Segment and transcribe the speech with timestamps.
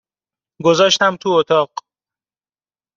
[0.65, 1.69] گذاشتم تو اتاق